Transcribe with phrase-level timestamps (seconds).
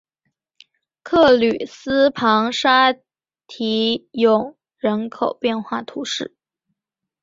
[1.03, 2.91] 克吕斯旁沙
[3.45, 6.35] 提永人口变化图示